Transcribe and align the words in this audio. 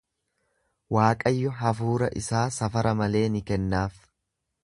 Waaqayyo 0.95 1.51
hafuura 1.59 2.09
isaa 2.23 2.43
safara 2.57 2.95
malee 3.03 3.23
ni 3.37 3.43
kennaaf. 3.51 4.01